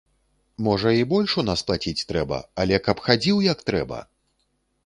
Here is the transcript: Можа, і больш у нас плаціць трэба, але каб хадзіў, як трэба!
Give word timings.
Можа, 0.67 0.93
і 0.99 1.03
больш 1.11 1.35
у 1.43 1.45
нас 1.49 1.63
плаціць 1.67 2.05
трэба, 2.13 2.39
але 2.65 2.75
каб 2.89 3.05
хадзіў, 3.09 3.37
як 3.53 3.59
трэба! 3.69 3.99